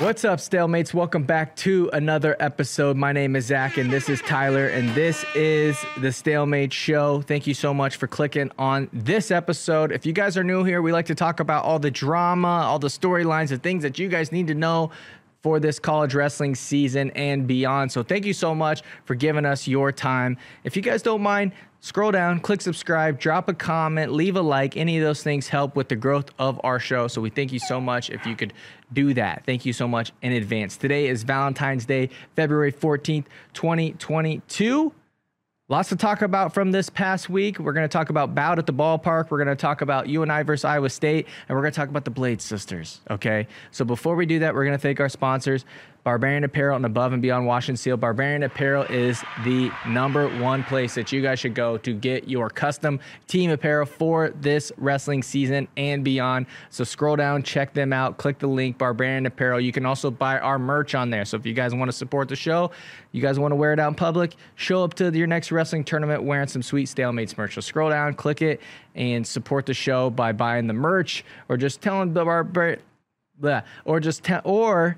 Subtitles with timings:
[0.00, 0.92] What's up, stalemates?
[0.92, 2.96] Welcome back to another episode.
[2.96, 7.22] My name is Zach, and this is Tyler, and this is the Stalemate Show.
[7.22, 9.92] Thank you so much for clicking on this episode.
[9.92, 12.80] If you guys are new here, we like to talk about all the drama, all
[12.80, 14.90] the storylines, and things that you guys need to know
[15.44, 17.92] for this college wrestling season and beyond.
[17.92, 20.38] So, thank you so much for giving us your time.
[20.64, 24.74] If you guys don't mind, scroll down, click subscribe, drop a comment, leave a like.
[24.74, 27.08] Any of those things help with the growth of our show.
[27.08, 28.54] So we thank you so much if you could
[28.94, 29.42] do that.
[29.44, 30.78] Thank you so much in advance.
[30.78, 34.92] Today is Valentine's Day, February 14th, 2022.
[35.70, 37.58] Lots to talk about from this past week.
[37.58, 39.30] We're going to talk about Bout at the ballpark.
[39.30, 42.04] We're going to talk about UNI versus Iowa State, and we're going to talk about
[42.04, 43.00] the Blade sisters.
[43.10, 43.46] Okay.
[43.70, 45.64] So before we do that, we're going to thank our sponsors.
[46.04, 47.96] Barbarian Apparel and Above and Beyond Wash and Seal.
[47.96, 52.50] Barbarian Apparel is the number one place that you guys should go to get your
[52.50, 56.44] custom team apparel for this wrestling season and beyond.
[56.68, 59.60] So scroll down, check them out, click the link, Barbarian Apparel.
[59.60, 61.24] You can also buy our merch on there.
[61.24, 62.70] So if you guys want to support the show,
[63.12, 65.84] you guys want to wear it out in public, show up to your next wrestling
[65.84, 67.54] tournament wearing some sweet Stalemates merch.
[67.54, 68.60] So scroll down, click it,
[68.94, 72.82] and support the show by buying the merch or just telling the Barbarian.
[73.84, 74.96] Or just te- or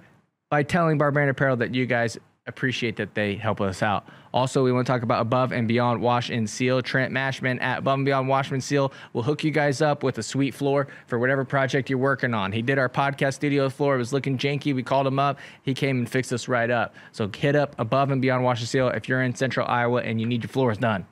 [0.57, 4.07] by telling Barbarian Apparel that you guys appreciate that they help us out.
[4.33, 6.81] Also, we want to talk about Above and Beyond Wash and Seal.
[6.81, 10.17] Trent Mashman at Above and Beyond Wash and Seal will hook you guys up with
[10.17, 12.53] a sweet floor for whatever project you're working on.
[12.53, 13.97] He did our podcast studio floor.
[13.97, 14.75] It was looking janky.
[14.75, 15.39] We called him up.
[15.63, 16.95] He came and fixed us right up.
[17.13, 20.19] So hit up Above and Beyond Wash and Seal if you're in central Iowa and
[20.19, 21.05] you need your floors done.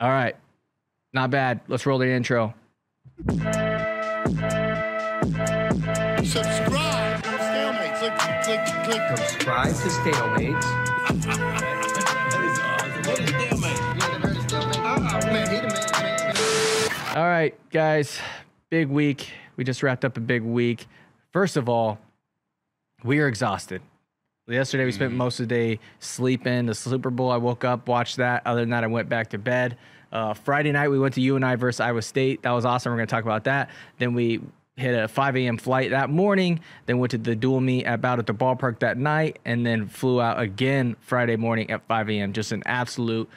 [0.00, 0.36] All right.
[1.14, 1.60] Not bad.
[1.66, 2.52] Let's roll the intro.
[8.88, 9.28] Click, click.
[9.28, 10.64] Subscribe to Stalemates.
[17.16, 18.18] All right, guys,
[18.70, 19.32] big week.
[19.56, 20.86] We just wrapped up a big week.
[21.32, 21.98] First of all,
[23.04, 23.82] we are exhausted.
[24.46, 26.66] Yesterday, we spent most of the day sleeping.
[26.66, 28.46] The Super Bowl, I woke up, watched that.
[28.46, 29.76] Other than that, I went back to bed.
[30.10, 32.42] Uh, Friday night, we went to UNI versus Iowa State.
[32.42, 32.92] That was awesome.
[32.92, 33.68] We're going to talk about that.
[33.98, 34.40] Then we
[34.78, 35.58] hit a 5 a.m.
[35.58, 36.60] flight that morning.
[36.86, 40.20] Then went to the dual meet about at the ballpark that night, and then flew
[40.20, 42.32] out again Friday morning at 5 a.m.
[42.32, 43.28] Just an absolute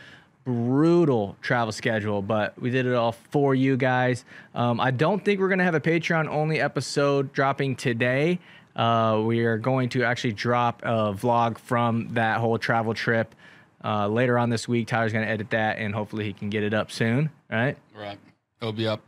[0.44, 4.26] brutal travel schedule, but we did it all for you guys.
[4.56, 8.40] Um, I don't think we're gonna have a Patreon only episode dropping today.
[8.76, 13.36] Uh, we are going to actually drop a vlog from that whole travel trip
[13.84, 14.88] uh, later on this week.
[14.88, 17.30] Tyler's gonna edit that, and hopefully he can get it up soon.
[17.50, 17.78] Right?
[17.96, 18.18] Right.
[18.62, 19.02] It'll be up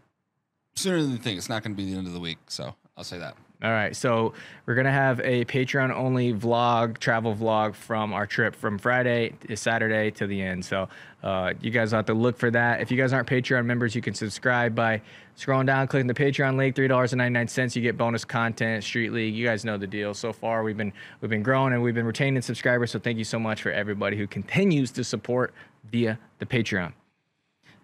[0.75, 1.37] sooner than you think.
[1.37, 3.35] It's not going to be the end of the week, so I'll say that.
[3.63, 4.33] All right, so
[4.65, 9.55] we're gonna have a Patreon only vlog, travel vlog from our trip from Friday to
[9.55, 10.65] Saturday to the end.
[10.65, 10.89] So
[11.23, 12.81] uh, you guys have to look for that.
[12.81, 15.01] If you guys aren't Patreon members, you can subscribe by
[15.37, 17.73] scrolling down, clicking the Patreon link, three dollars and ninety nine cents.
[17.73, 19.33] You get bonus content, Street League.
[19.33, 20.13] You guys know the deal.
[20.13, 20.91] So far, we've been
[21.21, 22.91] we've been growing and we've been retaining subscribers.
[22.91, 25.53] So thank you so much for everybody who continues to support
[25.89, 26.91] via the Patreon.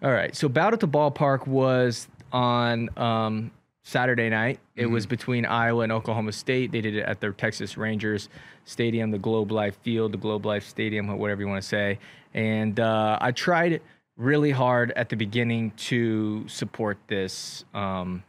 [0.02, 0.36] All right.
[0.36, 3.50] So Bout at the Ballpark was on um,
[3.82, 4.60] Saturday night.
[4.76, 6.72] It was between Iowa and Oklahoma State.
[6.72, 8.28] They did it at their Texas Rangers
[8.64, 11.98] Stadium, the Globe Life Field, the Globe Life Stadium, whatever you want to say.
[12.34, 13.82] And uh, I tried
[14.16, 18.22] really hard at the beginning to support this um,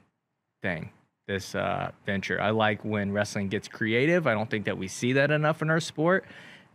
[0.61, 0.89] thing,
[1.27, 2.41] this uh, venture.
[2.41, 4.25] I like when wrestling gets creative.
[4.25, 6.25] I don't think that we see that enough in our sport.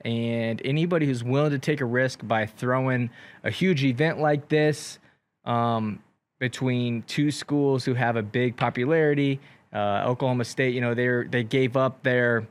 [0.04, 3.10] And anybody who's willing to take a risk by throwing
[3.42, 4.98] a huge event like this
[5.46, 6.00] um,
[6.38, 9.40] between two schools who have a big popularity,
[9.72, 12.46] uh, Oklahoma State, you know, they they gave up their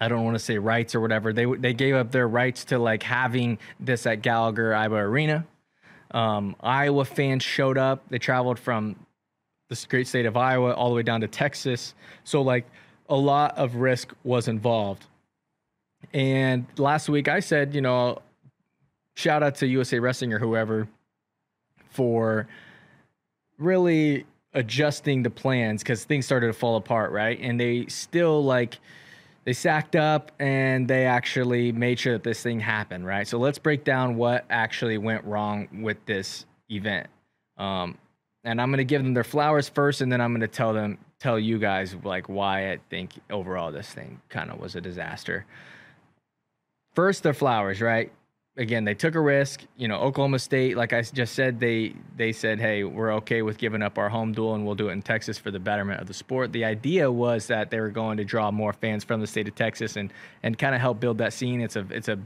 [0.00, 1.32] I don't want to say rights or whatever.
[1.32, 5.46] They they gave up their rights to like having this at Gallagher Iba Arena.
[6.12, 8.02] Um, Iowa fans showed up.
[8.08, 8.96] They traveled from
[9.68, 11.94] the great state of Iowa all the way down to Texas.
[12.24, 12.64] So like
[13.08, 15.06] a lot of risk was involved.
[16.12, 18.20] And last week I said, you know,
[19.16, 20.88] shout out to USA Wrestling or whoever
[21.90, 22.48] for
[23.60, 27.38] really adjusting the plans because things started to fall apart, right?
[27.40, 28.78] And they still like
[29.44, 33.26] they sacked up and they actually made sure that this thing happened, right?
[33.26, 37.08] So let's break down what actually went wrong with this event.
[37.56, 37.96] Um,
[38.44, 41.38] and I'm gonna give them their flowers first, and then I'm gonna tell them tell
[41.38, 45.44] you guys like why I think overall this thing kind of was a disaster.
[46.94, 48.10] First, their flowers, right?
[48.60, 49.62] Again, they took a risk.
[49.78, 53.56] You know, Oklahoma State, like I just said, they they said, "Hey, we're okay with
[53.56, 56.06] giving up our home dual, and we'll do it in Texas for the betterment of
[56.06, 59.26] the sport." The idea was that they were going to draw more fans from the
[59.26, 60.12] state of Texas and
[60.42, 61.62] and kind of help build that scene.
[61.62, 62.18] It's a it's a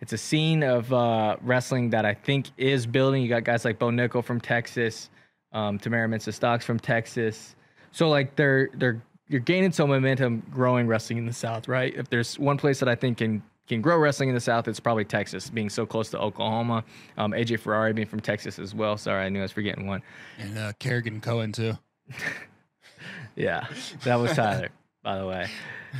[0.00, 3.22] it's a scene of uh, wrestling that I think is building.
[3.22, 5.10] You got guys like Bo Nickal from Texas,
[5.52, 7.56] um, Tamyra Mensah Stocks from Texas.
[7.92, 11.94] So like they're they're you're gaining some momentum growing wrestling in the South, right?
[11.94, 14.80] If there's one place that I think can can grow wrestling in the South, it's
[14.80, 16.84] probably Texas, being so close to Oklahoma.
[17.16, 18.96] Um, AJ Ferrari being from Texas as well.
[18.96, 20.02] Sorry, I knew I was forgetting one.
[20.38, 21.78] And uh, Kerrigan Cohen too.
[23.36, 23.66] Yeah,
[24.04, 24.68] that was Tyler,
[25.02, 25.48] by the way.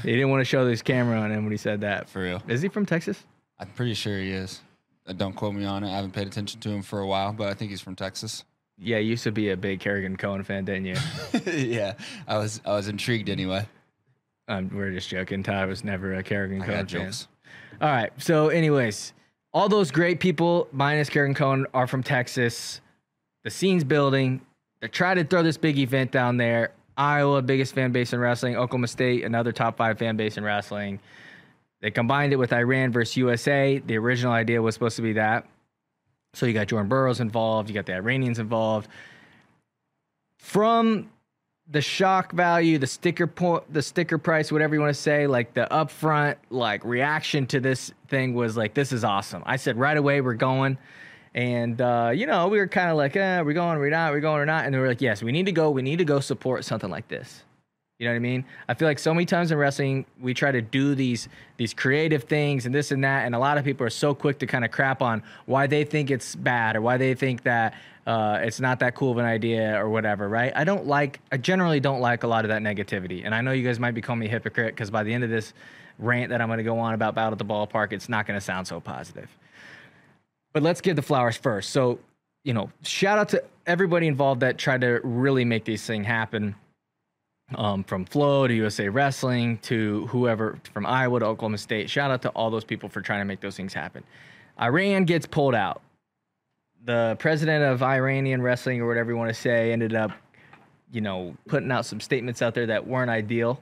[0.03, 2.09] He didn't want to show this camera on him when he said that.
[2.09, 2.43] For real.
[2.49, 3.25] Is he from Texas?
[3.59, 4.61] I'm pretty sure he is.
[5.07, 5.89] Uh, Don't quote me on it.
[5.93, 8.45] I haven't paid attention to him for a while, but I think he's from Texas.
[8.79, 10.97] Yeah, you used to be a big Kerrigan Cohen fan, didn't you?
[11.53, 11.95] yeah,
[12.27, 13.67] I was I was intrigued anyway.
[14.49, 15.43] um, we're just joking.
[15.43, 16.87] Ty was never a Kerrigan I Cohen fan.
[16.87, 17.29] jokes.
[17.81, 18.11] All right.
[18.19, 19.13] So, anyways,
[19.53, 22.81] all those great people, minus Karen Cohen, are from Texas.
[23.45, 24.41] The scene's building.
[24.81, 26.73] They're trying to throw this big event down there.
[26.97, 28.57] Iowa, biggest fan base in wrestling.
[28.57, 31.01] Oklahoma State, another top five fan base in wrestling.
[31.81, 33.79] They combined it with Iran versus USA.
[33.79, 35.47] The original idea was supposed to be that.
[36.33, 37.69] So you got Jordan Burroughs involved.
[37.69, 38.89] You got the Iranians involved.
[40.39, 41.11] From
[41.71, 45.55] the shock value, the sticker point, the sticker price, whatever you want to say, like
[45.55, 49.43] the upfront like reaction to this thing was like, this is awesome.
[49.47, 50.77] I said right away we're going,
[51.35, 54.21] and uh, you know we were kind of like, eh, we're going, we're not, we're
[54.21, 56.05] going or not, and they were like, yes, we need to go, we need to
[56.05, 57.45] go support something like this.
[57.99, 58.45] You know what I mean?
[58.69, 62.25] I feel like so many times in wrestling we try to do these these creative
[62.25, 64.65] things and this and that, and a lot of people are so quick to kind
[64.65, 67.75] of crap on why they think it's bad or why they think that
[68.07, 70.53] uh, it's not that cool of an idea or whatever, right?
[70.57, 73.53] I don't like, I generally don't like a lot of that negativity, and I know
[73.53, 75.55] you guys might be calling me a hypocrite because by the end of this
[76.01, 78.37] rant that I'm going to go on about Battle at the Ballpark, it's not going
[78.39, 79.29] to sound so positive.
[80.53, 81.71] But let's give the flowers first.
[81.71, 82.01] So,
[82.43, 86.57] you know, shout out to everybody involved that tried to really make this thing happen
[87.55, 91.91] um, from Flo to USA Wrestling to whoever from Iowa to Oklahoma State.
[91.91, 94.05] Shout out to all those people for trying to make those things happen.
[94.61, 95.83] Iran gets pulled out.
[96.85, 100.11] The president of Iranian wrestling, or whatever you want to say, ended up,
[100.93, 103.61] you know, putting out some statements out there that weren't ideal.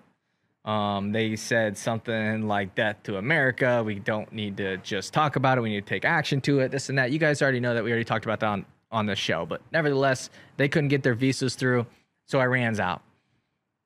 [0.64, 3.82] Um, they said something like death to America.
[3.84, 5.60] We don't need to just talk about it.
[5.60, 6.70] We need to take action to it.
[6.70, 7.10] This and that.
[7.10, 9.44] You guys already know that we already talked about that on, on the show.
[9.46, 11.86] But nevertheless, they couldn't get their visas through.
[12.26, 13.02] So Iran's out.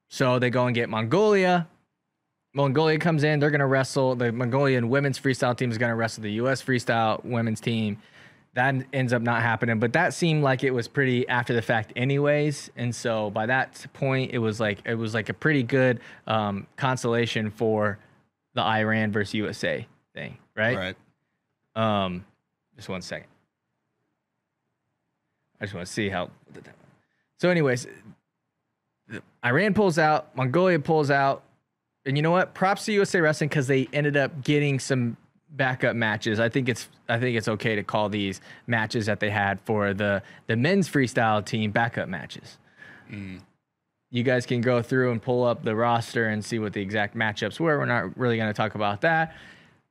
[0.09, 1.69] So they go and get Mongolia.
[2.55, 3.39] Mongolia comes in.
[3.39, 4.15] They're going to wrestle.
[4.15, 6.63] The Mongolian women's freestyle team is going to wrestle the U.S.
[6.63, 7.99] freestyle women's team.
[8.55, 11.93] That ends up not happening, but that seemed like it was pretty after the fact,
[11.95, 12.71] anyways.
[12.77, 16.67] And so by that point, it was like it was like a pretty good um,
[16.77, 17.99] consolation for
[18.55, 20.97] the Iran versus USA thing, right?
[21.77, 22.05] Right.
[22.05, 22.25] Um,
[22.77, 23.29] just one second.
[25.61, 26.31] I just want to see how.
[27.39, 27.87] So, anyways,
[29.45, 31.45] Iran pulls out, Mongolia pulls out,
[32.05, 32.55] and you know what?
[32.55, 35.17] Props to USA Wrestling because they ended up getting some
[35.51, 36.41] backup matches.
[36.41, 39.95] I think it's I think it's okay to call these matches that they had for
[39.95, 42.59] the the men's freestyle team backup matches.
[43.11, 43.41] Mm.
[44.11, 47.17] You guys can go through and pull up the roster and see what the exact
[47.17, 47.79] matchups were.
[47.79, 49.35] We're not really going to talk about that.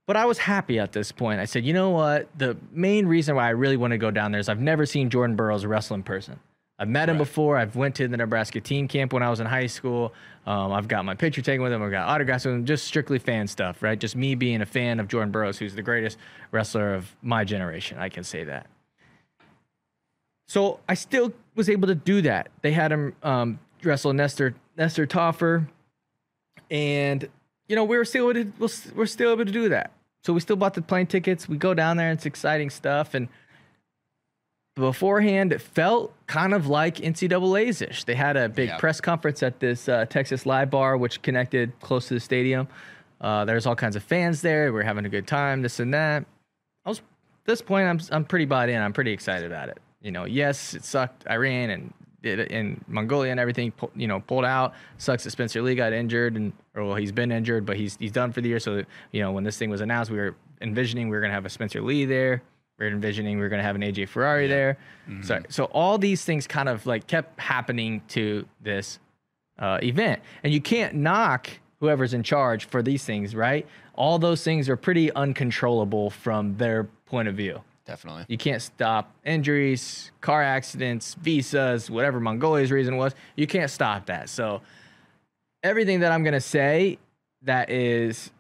[0.08, 1.40] But I was happy at this point.
[1.40, 2.30] I said, you know what?
[2.38, 5.10] The main reason why I really want to go down there is I've never seen
[5.10, 6.40] Jordan Burroughs wrestle in person.
[6.78, 7.58] I've met him before.
[7.58, 10.14] I've went to the Nebraska team camp when I was in high school.
[10.46, 11.82] Um, I've got my picture taken with him.
[11.82, 12.66] I've got autographs with him.
[12.66, 13.98] Just strictly fan stuff, right?
[13.98, 16.18] Just me being a fan of Jordan Burroughs, who's the greatest
[16.52, 17.98] wrestler of my generation.
[17.98, 18.68] I can say that.
[20.48, 22.50] So I still was able to do that.
[22.62, 25.68] They had him um, wrestle Nestor Nestor Taffur,
[26.70, 27.28] and
[27.68, 29.92] you know we were still able to, we're still able to do that.
[30.24, 31.48] So we still bought the plane tickets.
[31.48, 32.12] We go down there.
[32.12, 33.14] It's exciting stuff.
[33.14, 33.28] And
[34.76, 38.04] beforehand, it felt kind of like NCAA's ish.
[38.04, 38.78] They had a big Yeah.
[38.78, 42.68] press conference at this uh, Texas Live Bar, which connected close to the stadium.
[43.22, 44.72] Uh, there's all kinds of fans there.
[44.74, 45.62] We are having a good time.
[45.62, 46.26] This and that.
[46.86, 47.04] I was at
[47.46, 47.88] this point.
[47.88, 48.82] I'm I'm pretty bought in.
[48.82, 49.80] I'm pretty excited about it.
[50.02, 51.26] You know, yes, it sucked.
[51.30, 53.72] Iran and in Mongolia and everything.
[53.96, 54.74] You know, pulled out.
[54.98, 58.12] Sucks that Spencer Lee got injured and or well, he's been injured, but he's he's
[58.12, 58.60] done for the year.
[58.60, 61.46] So you know, when this thing was announced, we were envisioning we were gonna have
[61.46, 62.44] a Spencer Lee there.
[62.78, 64.78] We were envisioning we are gonna have an AJ Ferrari there.
[65.22, 69.00] So so all these things kind of like kept happening to this
[69.60, 70.22] uh, event.
[70.44, 73.68] And you can't knock whoever's in charge for these things, right?
[73.94, 77.62] All those things are pretty uncontrollable from their point of view.
[77.86, 78.26] Definitely.
[78.28, 83.14] You can't stop injuries, car accidents, visas, whatever Mongolia's reason was.
[83.36, 84.30] You can't stop that.
[84.30, 84.62] So
[85.62, 86.98] everything that I'm going to say
[87.44, 88.32] that is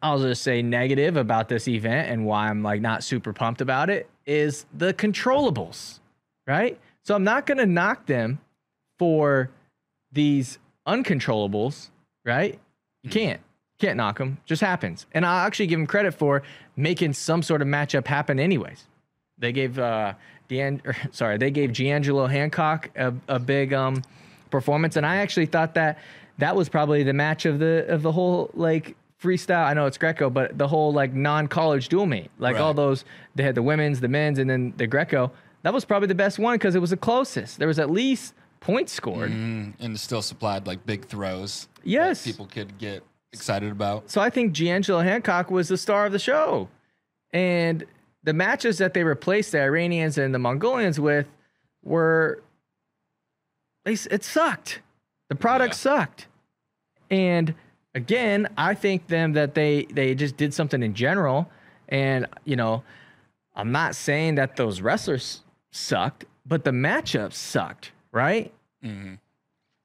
[0.00, 3.90] I'll just say negative about this event and why I'm like not super pumped about
[3.90, 5.98] it is the controllables,
[6.46, 6.78] right?
[7.02, 8.38] So I'm not going to knock them
[8.98, 9.50] for
[10.12, 11.90] these uncontrollables,
[12.24, 12.58] right?
[13.02, 13.40] You can't.
[13.80, 14.38] Can't knock them.
[14.44, 15.06] Just happens.
[15.12, 16.42] And I'll actually give them credit for
[16.76, 18.84] making some sort of matchup happen anyways.
[19.38, 20.14] They gave uh
[20.48, 24.02] Dean, or, sorry, they gave G'Angelo Hancock a, a big um
[24.50, 25.98] performance, and I actually thought that
[26.38, 29.64] that was probably the match of the of the whole like freestyle.
[29.64, 33.42] I know it's Greco, but the whole like non-college dual meet, like all those they
[33.42, 35.32] had the women's, the men's, and then the Greco.
[35.62, 37.58] That was probably the best one because it was the closest.
[37.58, 39.30] There was at least points scored.
[39.32, 41.68] Mm, and still supplied like big throws.
[41.76, 42.24] that Yes.
[42.24, 44.08] people could get excited about.
[44.10, 46.68] So I think D'Angelo Hancock was the star of the show.
[47.32, 47.84] And
[48.22, 51.26] the matches that they replaced the Iranians and the Mongolians with
[51.82, 52.42] were
[53.84, 54.80] they, it sucked.
[55.28, 55.76] The product Yeah.
[55.78, 56.26] sucked.
[57.10, 57.54] And
[57.94, 61.50] again, I think them that they they just did something in general.
[61.88, 62.82] And you know,
[63.54, 68.52] I'm not saying that those wrestlers sucked, but the matchups sucked, right?
[68.82, 69.14] hmm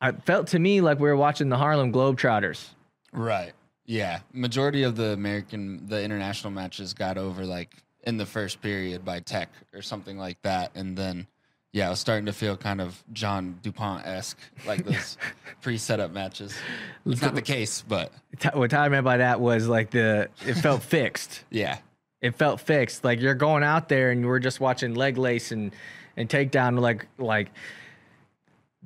[0.02, 2.72] I felt to me like we were watching the Harlem Globetrotters.
[3.14, 3.54] Right.
[3.86, 4.20] Yeah.
[4.34, 9.22] Majority of the American, the international matches got over like in the first period by
[9.22, 10.72] tech or something like that.
[10.76, 11.26] And then,
[11.74, 15.18] yeah, I was starting to feel kind of John DuPont esque, like those
[15.62, 16.56] pre setup matches.
[17.06, 18.14] It's not the case, but
[18.54, 21.44] what Tyler meant by that was like the it felt fixed.
[21.50, 21.80] yeah.
[22.22, 23.04] It felt fixed.
[23.04, 25.76] Like you're going out there and we're just watching leg lace and
[26.16, 26.80] and takedown.
[26.80, 27.52] Like like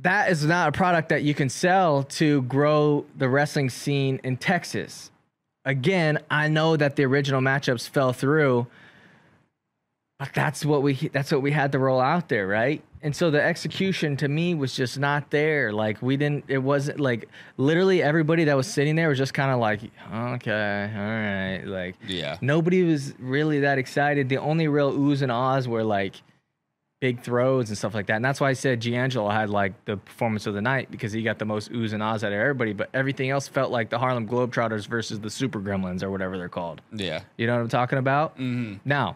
[0.01, 4.37] that is not a product that you can sell to grow the wrestling scene in
[4.37, 5.11] Texas.
[5.65, 8.65] Again, I know that the original matchups fell through,
[10.19, 12.81] but that's what we that's what we had to roll out there, right?
[13.03, 15.71] And so the execution to me was just not there.
[15.71, 19.51] Like we didn't it wasn't like literally everybody that was sitting there was just kind
[19.51, 19.81] of like,
[20.11, 22.37] okay, all right, like Yeah.
[22.41, 24.27] nobody was really that excited.
[24.29, 26.15] The only real oohs and ahs were like
[26.99, 28.15] big throws and stuff like that.
[28.15, 31.21] And that's why I said D'Angelo had like the performance of the night because he
[31.21, 32.73] got the most oohs and ahs out of everybody.
[32.73, 36.49] But everything else felt like the Harlem Globetrotters versus the Super Gremlins or whatever they're
[36.49, 36.81] called.
[36.91, 37.21] Yeah.
[37.37, 38.35] You know what I'm talking about?
[38.37, 39.15] hmm Now,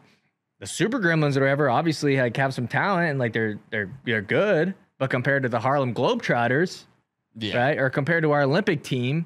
[0.61, 4.21] the Super Gremlins or whatever obviously like have some talent and like they're they're they're
[4.21, 4.73] good.
[4.99, 6.83] But compared to the Harlem Globetrotters,
[7.35, 7.57] Yeah.
[7.57, 7.77] right?
[7.79, 9.25] Or compared to our Olympic team,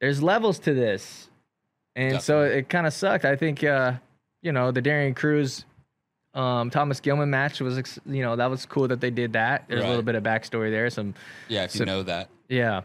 [0.00, 1.28] there's levels to this.
[1.96, 3.24] And so it kind of sucked.
[3.24, 3.94] I think, uh,
[4.42, 5.64] you know, the Darian Cruz,
[6.34, 9.64] um, Thomas Gilman match was, you know, that was cool that they did that.
[9.68, 10.88] There's a little bit of backstory there.
[10.90, 11.14] Some,
[11.48, 11.64] Yeah.
[11.64, 12.28] If you know that.
[12.48, 12.82] yeah.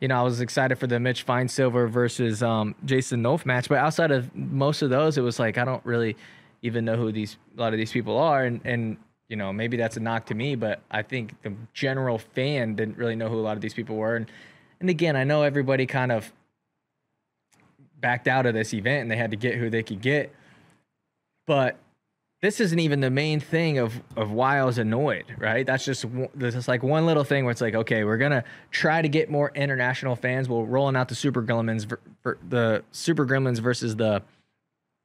[0.00, 3.78] You know, I was excited for the Mitch Finesilver versus um, Jason Nolf match, but
[3.78, 6.16] outside of most of those, it was like I don't really
[6.62, 8.96] even know who these a lot of these people are, and and
[9.28, 12.96] you know maybe that's a knock to me, but I think the general fan didn't
[12.96, 14.26] really know who a lot of these people were, and
[14.80, 16.32] and again, I know everybody kind of
[18.00, 20.32] backed out of this event and they had to get who they could get,
[21.46, 21.78] but
[22.42, 25.66] this isn't even the main thing of of why I was annoyed, right?
[25.66, 29.00] That's just this is like one little thing where it's like, okay, we're gonna try
[29.00, 30.48] to get more international fans.
[30.48, 31.90] We're rolling out the Super Gremlins,
[32.48, 34.22] the Super Gremlins versus the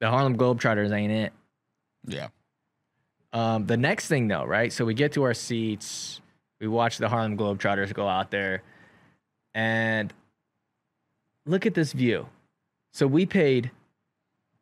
[0.01, 1.33] the Harlem Globetrotters ain't it?
[2.05, 2.27] Yeah.
[3.33, 4.71] Um, the next thing though, right?
[4.73, 6.19] So we get to our seats,
[6.59, 8.63] we watch the Harlem Globetrotters go out there,
[9.53, 10.13] and
[11.45, 12.27] look at this view.
[12.93, 13.71] So we paid.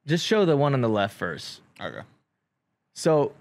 [0.05, 1.61] Just show the one on the left first.
[1.81, 2.01] Okay.
[2.95, 3.33] So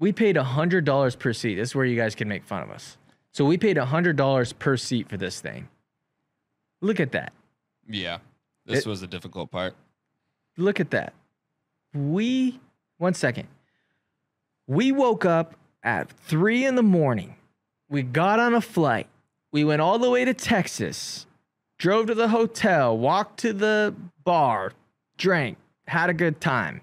[0.00, 1.54] we paid hundred dollars per seat.
[1.56, 2.96] This is where you guys can make fun of us.
[3.32, 5.68] So we paid hundred dollars per seat for this thing.
[6.80, 7.32] Look at that.
[7.88, 8.18] Yeah.
[8.66, 9.74] This It- was the difficult part.
[10.56, 11.14] Look at that.
[11.94, 12.60] We
[12.98, 13.48] one second.
[14.66, 17.36] We woke up at three in the morning.
[17.88, 19.08] We got on a flight.
[19.52, 21.26] We went all the way to Texas,
[21.78, 24.72] drove to the hotel, walked to the bar,
[25.16, 26.80] drank, had a good time.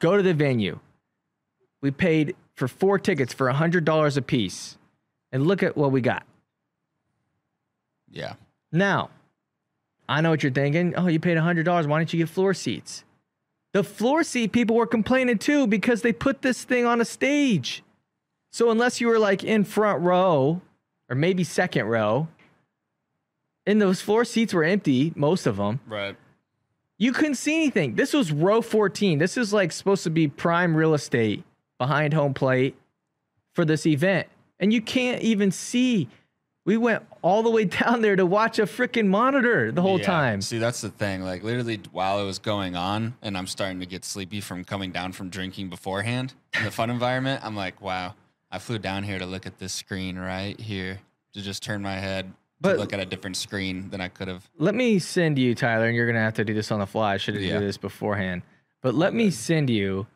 [0.00, 0.78] Go to the venue.
[1.80, 4.78] We paid for four tickets for $100 a piece.
[5.32, 6.24] And look at what we got.
[8.10, 8.34] Yeah.
[8.70, 9.10] Now,
[10.08, 10.94] I know what you're thinking.
[10.96, 11.86] Oh, you paid $100.
[11.86, 13.04] Why didn't you get floor seats?
[13.72, 17.82] The floor seat people were complaining too because they put this thing on a stage.
[18.50, 20.60] So, unless you were like in front row
[21.08, 22.28] or maybe second row,
[23.66, 26.16] and those floor seats were empty, most of them, Right.
[26.98, 27.94] you couldn't see anything.
[27.94, 29.18] This was row 14.
[29.18, 31.44] This is like supposed to be prime real estate
[31.78, 32.76] behind home plate
[33.54, 34.28] for this event.
[34.60, 36.08] And you can't even see.
[36.64, 40.06] We went all the way down there to watch a freaking monitor the whole Yeah.
[40.06, 40.42] time.
[40.42, 41.22] See, that's the thing.
[41.22, 44.92] Like literally while it was going on and I'm starting to get sleepy from coming
[44.92, 48.14] down from drinking beforehand in the fun environment, I'm like, wow,
[48.50, 51.00] I flew down here to look at this screen right here
[51.34, 54.28] to just turn my head But- to look at a different screen than I could
[54.28, 54.48] have.
[54.56, 57.14] Let me send you, Tyler, and you're gonna have to do this on the fly.
[57.14, 57.58] I should have Yeah.
[57.58, 58.42] did this beforehand.
[58.82, 60.06] But let me send you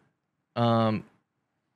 [0.54, 1.04] um,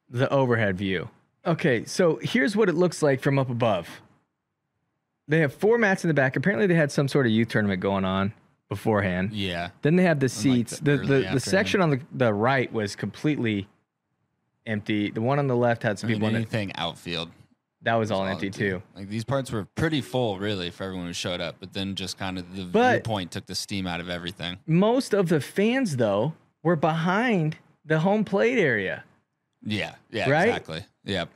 [0.08, 1.08] the overhead view.
[1.44, 4.00] Okay, so here's what it looks like from up above.
[5.30, 6.36] They have four mats in the back.
[6.36, 8.32] Apparently, they had some sort of youth tournament going on
[8.68, 9.32] beforehand.
[9.32, 9.70] Yeah.
[9.82, 10.78] Then they have the seats.
[10.80, 13.68] the the the, the section on the, the right was completely
[14.66, 15.10] empty.
[15.10, 16.38] The one on the left had I some mean, people in it.
[16.38, 17.30] anything outfield
[17.82, 18.82] That was all All empty too.
[18.94, 21.56] Like these parts were pretty full, really, for everyone who showed up.
[21.60, 24.58] But then just kind of the But- viewpoint took the steam out of everything.
[24.66, 29.04] Most of the fans though were behind the home plate area.
[29.62, 30.48] Yeah, yeah, Right?
[30.48, 30.84] exactly.
[31.04, 31.28] Yep.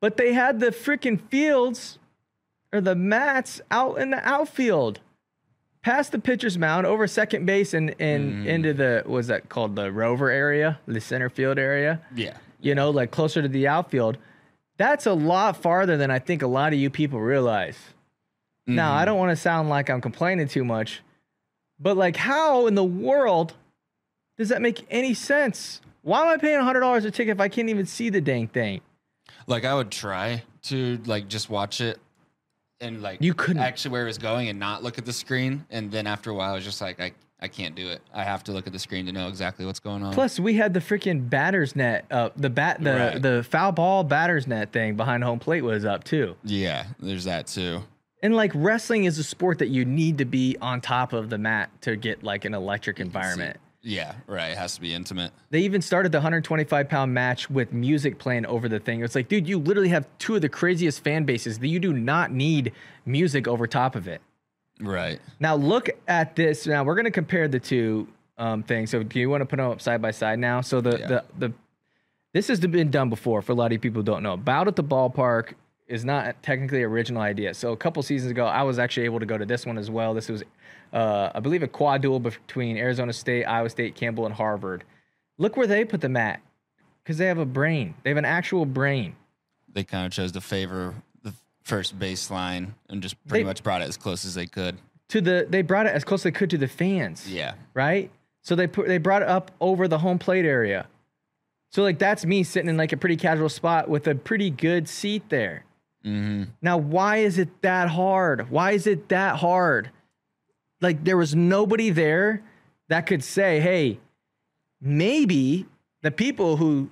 [0.00, 1.98] But they had the freaking fields
[2.72, 5.00] or the mats out in the outfield.
[5.82, 8.46] Past the pitcher's mound, over second base and, and Mhm.
[8.46, 12.00] into the was that called the rover area, the center field area.
[12.14, 12.36] Yeah.
[12.60, 14.18] You know, like closer to the outfield.
[14.76, 17.78] That's a lot farther than I think a lot of you people realize.
[18.66, 18.98] Now, Mm-hmm.
[18.98, 21.00] I don't want to sound like I'm complaining too much,
[21.78, 23.54] but like, how in the world
[24.36, 25.80] does that make any sense?
[26.02, 28.80] Why am I paying $100 a ticket if I can't even see the dang thing?
[29.46, 31.98] Like I would try to like just watch it
[32.80, 33.62] and like You couldn't.
[33.62, 35.64] actually where it was going and not look at the screen.
[35.70, 38.02] And then after a while, I was just like, I, I can't do it.
[38.12, 40.12] I have to look at the screen to know exactly what's going on.
[40.12, 42.32] Plus, we had the freaking batter's net up.
[42.36, 43.22] The bat, the Right.
[43.22, 46.36] the foul ball batter's net thing behind home plate was up too.
[46.44, 47.82] yeah, there's that too.
[48.22, 51.38] And like wrestling is a sport that you need to be on top of the
[51.38, 53.56] mat to get like an electric environment.
[53.82, 54.48] Yeah, right.
[54.50, 55.32] It has to be intimate.
[55.50, 59.02] They even started the 125 pound match with music playing over the thing.
[59.02, 61.92] It's like, dude, you literally have two of the craziest fan bases that you do
[61.92, 62.72] not need
[63.06, 64.20] music over top of it.
[64.80, 65.18] Right.
[65.40, 66.66] Now look at this.
[66.66, 68.06] Now we're gonna compare the two
[68.38, 68.90] um, things.
[68.90, 70.60] So do you want to put them up side by side now?
[70.60, 71.06] So the Yeah.
[71.08, 71.52] the the
[72.32, 74.36] this has been done before for a lot of people who don't know.
[74.36, 75.54] Bout at the ballpark
[75.88, 77.52] is not technically original idea.
[77.54, 79.90] So a couple seasons ago, I was actually able to go to this one as
[79.90, 80.14] well.
[80.14, 80.44] This was,
[80.92, 84.84] uh, I believe, a quad dual between Arizona State, Iowa State, Campbell, and Harvard.
[85.38, 86.40] Look where they put the mat,
[87.02, 87.94] because they have a brain.
[88.02, 89.16] They have an actual brain.
[89.72, 91.32] They kind of chose to favor the
[91.62, 94.76] first baseline and just pretty They- much brought it as close as they could.
[95.08, 97.28] To the they brought it as close as they could to the fans.
[97.32, 97.54] Yeah.
[97.74, 98.10] right?
[98.42, 100.86] So they put they brought it up over the home plate area.
[101.70, 104.88] So like that's me sitting in like a pretty casual spot with a pretty good
[104.88, 105.64] seat there.
[106.04, 106.44] Mm-hmm.
[106.62, 108.50] Now why is it that hard?
[108.50, 109.90] Why is it that hard?
[110.80, 112.42] Like there was nobody there
[112.88, 113.98] that could say, "Hey,
[114.80, 115.66] maybe
[116.02, 116.90] the people who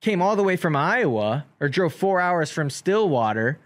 [0.00, 3.58] came all the way from Iowa or drove 4 hours from Stillwater,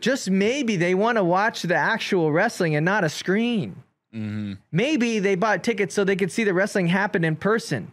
[0.00, 3.82] just maybe they want to watch the actual wrestling and not a screen."
[4.14, 4.54] Mm-hmm.
[4.70, 7.92] Maybe they bought tickets so they could see the wrestling happen in person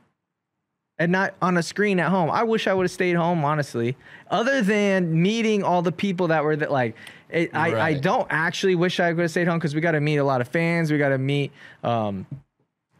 [0.99, 2.29] and not on a screen at home.
[2.29, 3.95] I wish I would have stayed home, honestly.
[4.29, 6.95] Other than meeting all the people that were that, like,
[7.29, 10.01] it, I, I don't actually wish I would have stayed home because we got to
[10.01, 10.91] meet a lot of fans.
[10.91, 11.51] We got to meet
[11.83, 12.25] um,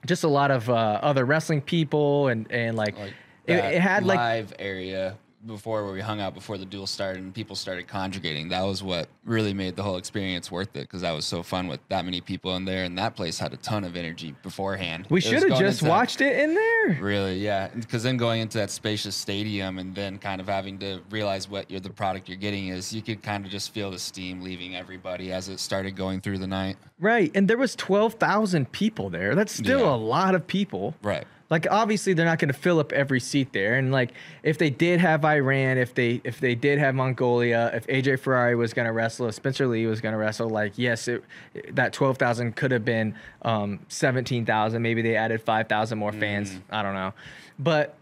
[0.06, 3.14] just a lot of uh, other wrestling people and and like, Like
[3.48, 7.24] it, it had like live area before where we hung out before the dual started
[7.24, 8.50] and people started conjugating.
[8.50, 11.68] That was what really made the whole experience worth it because that was so fun
[11.68, 15.08] with that many people in there and that place had a ton of energy beforehand.
[15.10, 16.98] we should have just into that- watched it in there.
[17.02, 17.70] Really, yeah.
[17.70, 21.70] Because then going into that spacious stadium and then kind of having to realize what
[21.72, 24.76] you're, the product you're getting is, you could kind of just feel the steam leaving
[24.76, 26.78] everybody as it started going through the night.
[27.00, 29.36] Right, and there was twelve thousand people there.
[29.36, 29.94] That's still Yeah.
[29.94, 30.96] a lot of people.
[31.02, 31.26] Right.
[31.50, 34.12] Like obviously they're not going to fill up every seat there, and like
[34.44, 38.56] if they did have Iran, if they if they did have Mongolia, if AJ Ferrari
[38.56, 41.24] was going to wrestle, if Spencer Lee was going to wrestle, like yes, it,
[41.72, 44.84] that twelve thousand could have been um, seventeen thousand.
[44.84, 46.56] Maybe they added five thousand more fans.
[46.70, 47.14] I don't know,
[47.58, 47.96] but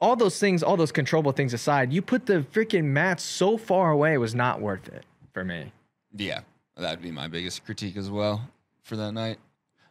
[0.00, 3.90] all those things, all those controllable things aside, you put the freaking mats so far
[3.90, 5.72] away it was not worth it for me.
[6.14, 6.40] Yeah,
[6.76, 8.48] that'd be my biggest critique as well
[8.82, 9.38] for that night.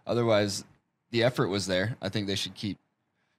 [0.06, 0.63] Otherwise,
[1.12, 1.96] the effort was there.
[2.02, 2.78] I think they should keep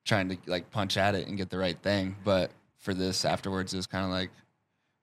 [0.04, 2.16] trying to like punch at it and get the right thing.
[2.24, 4.30] But for this afterwards, it was kind of like,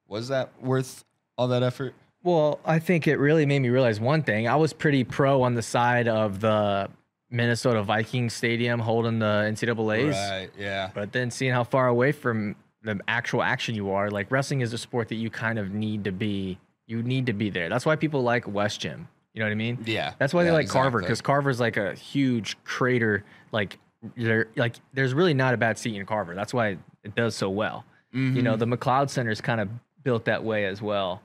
[0.08, 1.04] was that worth
[1.38, 1.94] all that effort?
[2.24, 4.48] Well, I think it really made me realize one thing.
[4.48, 6.90] I was pretty pro on the side of the
[7.30, 10.50] Minnesota Vikings stadium holding the NCAA's, Right.
[10.58, 10.90] Yeah.
[10.94, 14.74] but then seeing how far away from the actual action you are, like wrestling is
[14.74, 16.58] a sport that you kind of need to be.
[16.88, 17.68] You need to be there.
[17.70, 19.08] That's why people like West Gym.
[19.36, 19.78] You know what I mean?
[19.86, 20.14] Yeah.
[20.18, 21.08] That's why they yeah, like Carver exactly.
[21.08, 23.24] because Carver's like a huge crater.
[23.52, 23.78] Like
[24.16, 26.34] there, like there's really not a bad seat in Carver.
[26.36, 27.86] That's why it does so well.
[28.14, 28.42] You Mm-hmm.
[28.44, 29.68] know, the McLeod Center is kind of
[30.06, 31.22] built that way as well.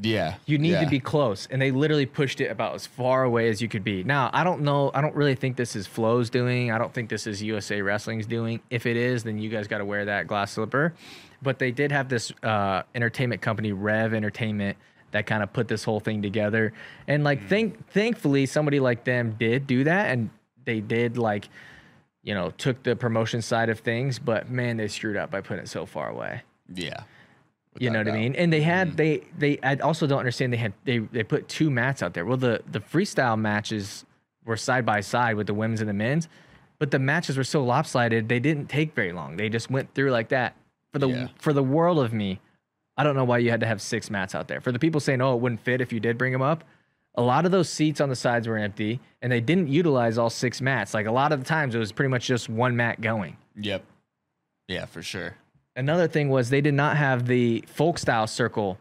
[0.00, 0.36] Yeah.
[0.46, 0.84] You need yeah.
[0.84, 3.82] to be close, and they literally pushed it about as far away as you could
[3.82, 4.04] be.
[4.04, 4.92] Now, I don't know.
[4.94, 6.70] I don't really think this is Flo's doing.
[6.70, 8.60] I don't think this is USA Wrestling's doing.
[8.70, 10.94] If it is, then you guys got to wear that glass slipper.
[11.42, 14.78] But they did have this uh, entertainment company, Rev Entertainment,
[15.12, 16.72] that kind of put this whole thing together.
[17.08, 20.30] And like, thank thankfully, somebody like them did do that, and
[20.64, 21.48] they did like,
[22.22, 24.18] you know, took the promotion side of things.
[24.18, 26.42] But man, they screwed up by putting it so far away.
[26.72, 27.02] Yeah.
[27.78, 28.34] You know what I mean?
[28.34, 28.96] And they had Mm-hmm.
[28.96, 32.26] they they I also don't understand they had they they put two mats out there.
[32.26, 34.04] Well, the the freestyle matches
[34.44, 36.28] were side by side with the women's and the men's,
[36.80, 39.36] but the matches were so lopsided they didn't take very long.
[39.36, 40.56] They just went through like that.
[40.92, 41.28] For the Yeah.
[41.38, 42.40] for the world of me,
[43.00, 44.60] I don't know why you had to have six mats out there.
[44.60, 46.64] For the people saying, "Oh, it wouldn't fit if you did bring them up,"
[47.14, 50.28] a lot of those seats on the sides were empty, and they didn't utilize all
[50.28, 50.92] six mats.
[50.92, 53.36] Like a lot of the times, it was pretty much just one mat going.
[53.56, 53.82] Yep.
[54.68, 55.34] Yeah, for sure.
[55.76, 58.76] Another thing was they did not have the folk style circle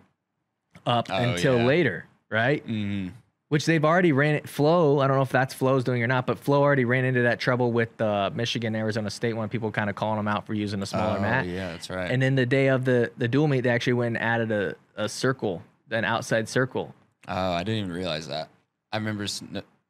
[0.85, 1.65] up Oh, until yeah.
[1.65, 2.65] later, right?
[2.67, 3.11] Mm,
[3.49, 4.47] Which they've already ran it.
[4.47, 7.23] Flo, I don't know if that's Flo's doing or not, but Flo already ran into
[7.23, 9.49] that trouble with the Michigan Arizona State one.
[9.49, 11.47] People kind of calling them out for using a smaller oh, mat.
[11.47, 12.11] Yeah, that's right.
[12.11, 14.75] And then the day of the the dual meet, they actually went and added a,
[14.95, 16.93] a circle, an outside circle.
[17.27, 18.49] oh, I didn't even realize that.
[18.91, 19.25] I remember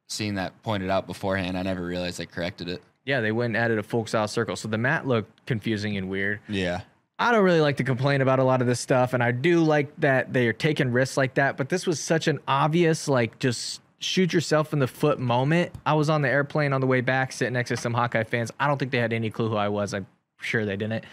[0.07, 1.57] seeing that pointed out beforehand.
[1.57, 2.81] I never realized they corrected it.
[3.05, 4.55] Yeah, they went and added a folk style circle.
[4.55, 6.39] So the mat looked confusing and weird.
[6.47, 6.81] Yeah.
[7.21, 9.61] I don't really like to complain about a lot of this stuff, and I do
[9.61, 11.57] like that they are taking risks like that.
[11.57, 15.73] But this was such an obvious, like, just shoot yourself in the foot moment.
[15.85, 18.51] I was on the airplane on the way back, sitting next to some Hawkeye fans.
[18.57, 19.93] I don't think they had any clue who I was.
[19.93, 20.07] I'm
[20.39, 21.03] sure they didn't.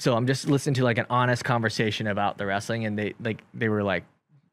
[0.00, 3.42] So I'm just listening to like an honest conversation about the wrestling, and they like
[3.54, 4.02] they were like,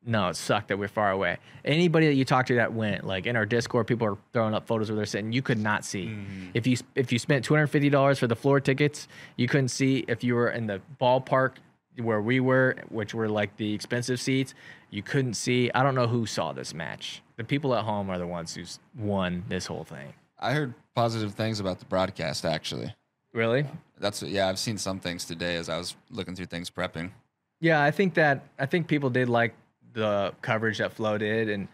[0.08, 3.28] "No, it sucked that we're far away." Anybody that you talked to that went, like
[3.28, 5.32] in our Discord, people are throwing up photos where they're sitting.
[5.32, 6.50] You could not see mm-hmm.
[6.54, 9.70] if you if you spent two hundred fifty dollars for the floor tickets, you couldn't
[9.70, 11.54] see if you were in the ballpark
[12.02, 14.54] where we were, which were like the expensive seats.
[14.90, 15.70] You couldn't see.
[15.74, 17.22] I don't know who saw this match.
[17.36, 18.64] The people at home are the ones who
[18.98, 20.14] won this whole thing.
[20.40, 22.94] I heard positive things about the broadcast, actually.
[23.34, 23.66] Really?
[24.00, 27.12] That's yeah, I've seen some things today as I was looking through things prepping.
[27.60, 29.54] Yeah, I think that I think people did like
[29.98, 31.68] the coverage that Flo did, and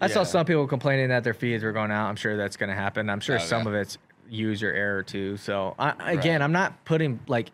[0.00, 2.08] I saw some people complaining that their feeds were going out.
[2.08, 3.08] I'm sure that's going to happen.
[3.08, 3.68] I'm sure Oh, some yeah.
[3.68, 5.36] of it's user error too.
[5.36, 6.44] So I, again, Right.
[6.44, 7.50] I'm not putting like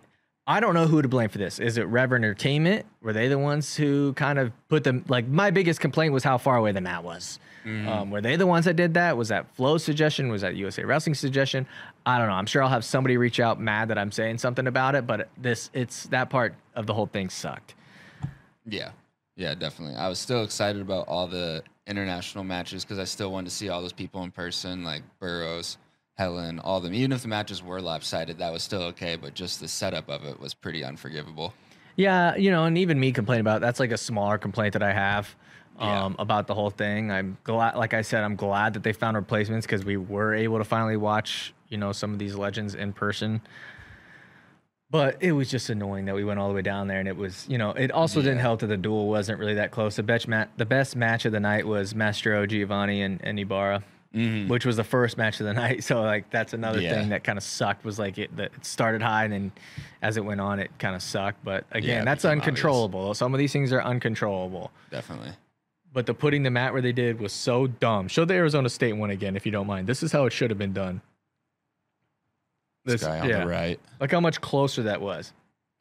[0.49, 1.59] I don't know who to blame for this.
[1.59, 2.87] Is it Rev Entertainment?
[3.03, 5.05] Were they the ones who kind of put them?
[5.09, 7.41] Like my biggest complaint was how far away the mat was.
[7.65, 7.89] Mm-hmm.
[7.89, 9.17] Um, were they the ones that did that?
[9.17, 10.29] Was that Flo's suggestion?
[10.29, 11.67] Was that USA Wrestling suggestion?
[12.07, 12.35] I don't know.
[12.35, 15.29] I'm sure I'll have somebody reach out mad that I'm saying something about it, but
[15.37, 17.75] this it's that part of the whole thing sucked.
[18.65, 18.91] Yeah.
[19.37, 19.97] Yeah, definitely.
[19.97, 23.69] I was still excited about all the international matches because I still wanted to see
[23.69, 25.77] all those people in person, like Burroughs,
[26.15, 26.95] Helen, all of them.
[26.95, 30.25] Even if the matches were lopsided, that was still okay, but just the setup of
[30.25, 31.53] it was pretty unforgivable.
[31.97, 34.93] Yeah, you know, and even me complaining about that's like a smaller complaint that I
[34.93, 35.35] have
[35.79, 36.05] Yeah.
[36.07, 37.11] um, about the whole thing.
[37.11, 40.57] I'm glad, like I said, I'm glad that they found replacements because we were able
[40.59, 43.43] to finally watch, you know, some of these legends in person.
[44.91, 47.17] But it was just annoying that we went all the way down there, and it
[47.17, 49.97] was, you know, it also didn't help that the dual wasn't really that close.
[49.97, 53.83] The best, ma- the best match of the night was Mastrogiovanni and, and Ibarra,
[54.15, 54.49] Mm-hmm.
[54.49, 55.85] which was the first match of the night.
[55.85, 56.95] So like that's another Yeah.
[56.95, 59.53] thing that kind of sucked was like it, it started high and then
[60.01, 61.45] as it went on, it kind of sucked.
[61.45, 62.49] But again, it that's became obvious.
[62.49, 63.13] uncontrollable.
[63.13, 64.71] Some of these things are uncontrollable.
[64.91, 65.33] Definitely.
[65.93, 68.09] But the putting the mat where they did was so dumb.
[68.09, 69.87] Show the Arizona State one again if you don't mind.
[69.87, 71.03] This is how it should have been done.
[72.87, 73.41] This, guy on yeah.
[73.41, 73.81] the right.
[74.01, 75.33] Like how much closer that was.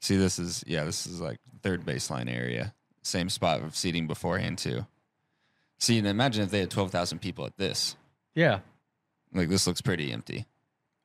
[0.01, 2.73] See, this is, yeah, this is like third baseline area.
[3.01, 4.85] Same spot of seating beforehand, too.
[5.79, 7.95] See, and imagine if they had 12,000 people at this.
[8.33, 8.59] Yeah,
[9.33, 10.45] Like, this looks pretty empty.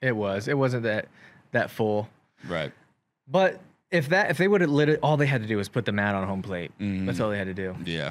[0.01, 0.49] it was.
[0.49, 1.07] It wasn't that
[1.53, 2.09] that full.
[2.49, 2.73] Right.
[3.29, 3.61] But
[3.91, 5.85] if that if they would have lit it, all they had to do was put
[5.85, 6.73] the mat on home plate.
[6.81, 7.07] Mhm.
[7.07, 7.77] That's all they had to do.
[7.85, 8.11] Yeah.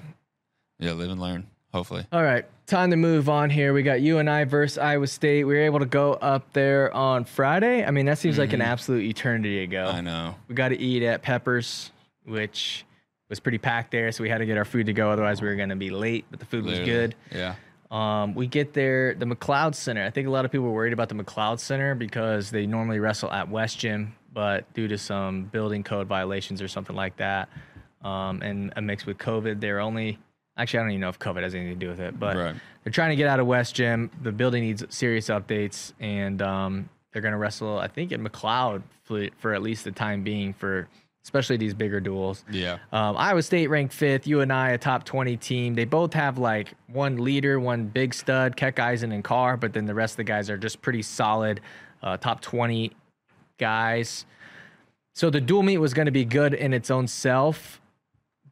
[0.78, 2.06] Yeah, live and learn, hopefully.
[2.12, 3.74] All right, time to move on here.
[3.74, 5.44] We got UNI versus Iowa State.
[5.44, 7.86] We were able to go up there on Friday.
[7.86, 9.86] I mean, that seems like an absolute eternity ago.
[9.88, 9.98] Mm-hmm.
[9.98, 10.36] I know.
[10.48, 11.92] We got to eat at Peppers,
[12.26, 12.86] which
[13.30, 15.12] was pretty packed there, so we had to get our food to go.
[15.12, 16.26] Otherwise, we were going to be late.
[16.30, 17.16] But the food was good.
[17.32, 17.56] Yeah.
[17.92, 20.06] Um, we get there, the McLeod Center.
[20.06, 23.00] I think a lot of people were worried about the McLeod Center because they normally
[23.00, 27.50] wrestle at West Gym, but due to some building code violations or something like that,
[28.04, 30.20] um, and a mix with COVID, they're only
[30.60, 32.56] actually I don't even know if COVID has anything to do with it, but Right.
[32.84, 34.12] they're trying to get out of West Gym.
[34.22, 38.84] The building needs serious updates, and um, they're going to wrestle, I think, in McLeod
[39.04, 40.88] for, for at least the time being for
[41.24, 42.44] especially these bigger duals.
[42.50, 42.78] Yeah.
[42.92, 44.26] Um, Iowa State ranked fifth.
[44.26, 45.76] UNI a top twenty team.
[45.76, 49.94] They both have like one leader, one big stud, Keckeisen and Carr, but then the
[49.94, 51.62] rest of the guys are just pretty solid,
[52.02, 52.94] uh, top twenty
[53.58, 54.26] guys.
[55.14, 57.79] So the dual meet was going to be good in its own self,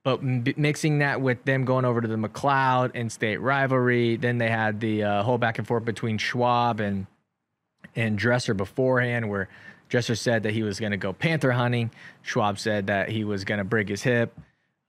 [0.07, 4.47] but m- mixing that with them going over to the McLeod in-state rivalry, then they
[4.47, 7.07] had the uh, whole back and forth between Schwab and
[7.93, 9.49] and Dresser beforehand, where
[9.89, 11.91] Dresser said that he was going to go panther hunting.
[12.21, 14.33] Schwab said that he was going to break his hip.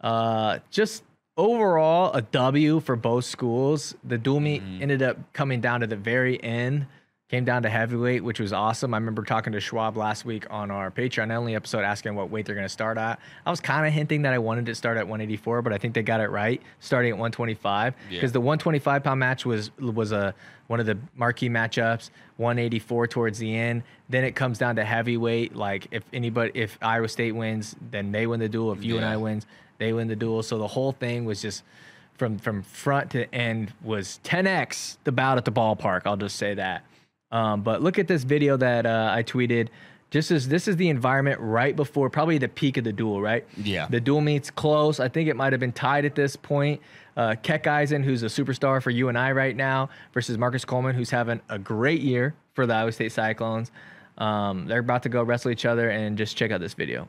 [0.01, 1.03] Uh, just
[1.37, 3.97] overall, a W for both schools.
[4.05, 6.87] The dual meet ended up coming down to the very end.
[7.29, 8.95] Came down to heavyweight, which was awesome.
[8.95, 12.47] I remember talking to Schwab last week on our Patreon only episode, asking what weight
[12.47, 13.21] they're going to start at.
[13.45, 15.93] I was kind of hinting that I wanted to start at 184, but I think
[15.93, 18.17] they got it right, starting at 125, Yeah.
[18.17, 20.35] because the 125 pound match was was a
[20.69, 22.09] one of the marquee matchups.
[22.39, 23.83] 184 towards the end.
[24.09, 25.55] Then it comes down to heavyweight.
[25.55, 28.73] Like if anybody, if Iowa State wins, then they win the dual.
[28.73, 29.01] If you Yeah.
[29.03, 29.45] And I wins,
[29.77, 30.43] they win the dual.
[30.43, 31.63] So the whole thing was just
[32.17, 36.03] from from front to end was 10x the bout at the ballpark.
[36.07, 36.85] I'll just say that.
[37.31, 39.69] Um, but look at this video that uh, I tweeted.
[40.11, 43.47] Just as this is the environment right before probably the peak of the dual, right?
[43.63, 43.87] Yeah.
[43.91, 45.01] The dual meets close.
[45.01, 46.81] I think it might have been tied at this point.
[47.15, 51.59] Uh, Keckeisen, who's a superstar for UNI right now, versus Marcus Coleman, who's having a
[51.59, 53.71] great year for the Iowa State Cyclones.
[54.17, 57.09] Um, they're about to go wrestle each other, and just check out this video.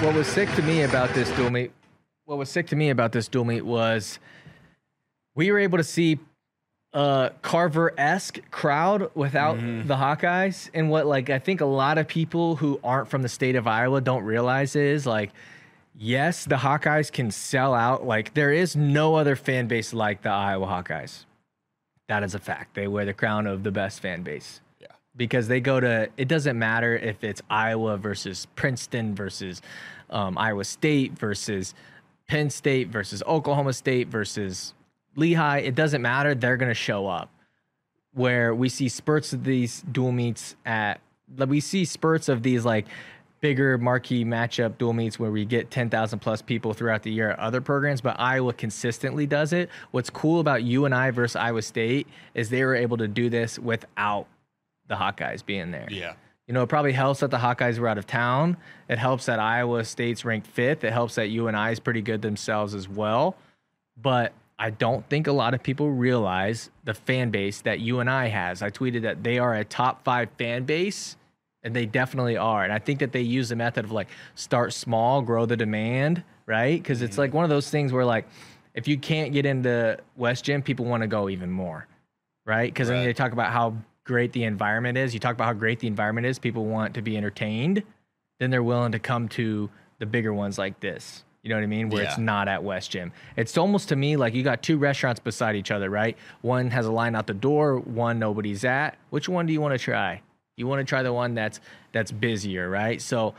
[0.00, 1.72] What, was sick to me about this dual meet,
[2.24, 4.20] what was sick to me about this dual meet was
[5.34, 6.20] we were able to see
[6.92, 9.88] a Carver esque crowd without mm-hmm.
[9.88, 10.70] the Hawkeyes.
[10.72, 13.66] And what like I think a lot of people who aren't from the state of
[13.66, 15.32] Iowa don't realize is like,
[15.96, 18.06] yes, the Hawkeyes can sell out.
[18.06, 21.24] Like there is no other fan base like the Iowa Hawkeyes.
[22.06, 22.74] That is a fact.
[22.74, 24.60] They wear the crown of the best fan base.
[25.18, 29.60] Because they go to it doesn't matter if it's Iowa versus Princeton versus
[30.08, 31.74] um, Iowa State versus
[32.28, 34.74] Penn State versus Oklahoma State versus
[35.16, 35.58] Lehigh.
[35.58, 36.34] It doesn't matter.
[36.34, 37.30] They're going to show up.
[38.14, 41.00] Where we see spurts of these dual meets at,
[41.46, 42.86] we see spurts of these like
[43.40, 47.38] bigger marquee matchup dual meets where we get 10,000 plus people throughout the year at
[47.38, 49.68] other programs, but Iowa consistently does it.
[49.92, 54.26] What's cool about UNI versus Iowa State is they were able to do this without
[54.88, 55.86] the Hawkeyes being there.
[55.90, 56.14] Yeah.
[56.46, 58.56] You know, it probably helps that the Hawkeyes were out of town.
[58.88, 60.82] It helps that Iowa State's ranked fifth.
[60.82, 63.36] It helps that UNI is pretty good themselves as well.
[64.00, 68.62] But I don't think a lot of people realize the fan base that UNI has.
[68.62, 71.16] I tweeted that they are a top five fan base,
[71.62, 72.64] and they definitely are.
[72.64, 76.24] And I think that they use the method of like start small, grow the demand,
[76.46, 76.82] right?
[76.82, 77.20] Because it's mm-hmm.
[77.20, 78.26] like one of those things where like
[78.74, 81.86] if you can't get into West Gym, people want to go even more,
[82.46, 82.72] right?
[82.72, 83.06] Because then Right.
[83.06, 83.74] they talk about how
[84.08, 85.14] great the environment is.
[85.14, 86.38] You talk about how great the environment is.
[86.40, 87.84] People want to be entertained.
[88.40, 91.24] Then they're willing to come to the bigger ones like this.
[91.42, 91.88] You know what I mean?
[91.88, 93.12] Where it's not at West Gym.
[93.36, 96.16] It's almost to me like you got two restaurants beside each other, right?
[96.40, 98.98] One has a line out the door, one nobody's at.
[99.10, 100.22] Which one do you want to try?
[100.56, 101.60] You want to try the one that's
[101.92, 103.00] that's busier, right?
[103.00, 103.34] So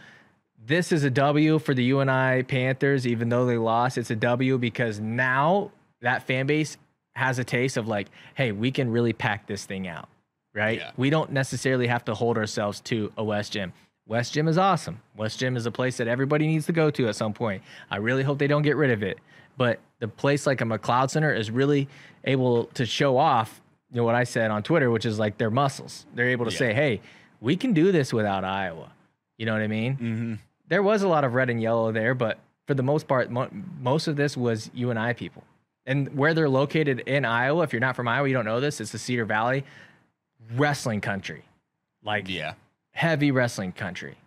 [0.66, 3.98] this is a W for the UNI Panthers, even though they lost.
[3.98, 6.78] It's a W because now that fan base
[7.16, 10.08] has a taste of like, hey, we can really pack this thing out,
[10.54, 10.80] right?
[10.80, 10.92] Yeah.
[10.98, 13.74] We don't necessarily have to hold ourselves to a West Gym.
[14.08, 15.02] West Gym is awesome.
[15.16, 17.62] West Gym is a place that everybody needs to go to at some point.
[17.92, 19.20] I really hope they don't get rid of it.
[19.58, 21.88] But the place like a McLeod Center is really
[22.24, 25.52] able to show off, you know, what I said on Twitter, which is like their
[25.52, 26.06] muscles.
[26.16, 26.58] They're able to Yeah.
[26.58, 27.02] say, hey,
[27.42, 28.92] we can do this without Iowa.
[29.38, 29.94] You know what I mean?
[29.96, 30.34] Mm-hmm.
[30.68, 33.50] there was a lot of red and yellow there, but for the most part, mo-
[33.82, 35.44] most of this was UNI people.
[35.88, 38.80] And where they're located in Iowa, if you're not from Iowa, you don't know this.
[38.80, 39.64] It's the Cedar Valley
[40.56, 41.44] wrestling country,
[42.04, 42.54] like Yeah.
[42.92, 44.18] heavy wrestling country.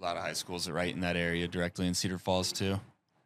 [0.00, 2.80] A lot of high schools are right in that area, directly in Cedar Falls too.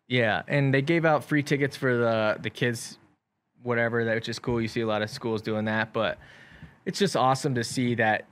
[0.06, 2.98] Yeah, and they gave out free tickets for the the kids,
[3.62, 4.04] whatever.
[4.04, 4.60] That which is cool.
[4.60, 6.18] You see a lot of schools doing that, but
[6.86, 8.24] it's just awesome to see that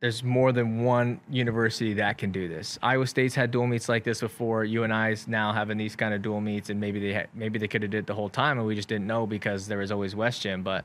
[0.00, 2.78] there's more than one university that can do this.
[2.82, 4.62] Iowa State's had dual meets like this before.
[4.64, 7.80] UNI's now having these kind of dual meets, and maybe they had, maybe they could
[7.82, 10.14] have did it the whole time, and we just didn't know because there was always
[10.14, 10.62] West Gym.
[10.62, 10.84] But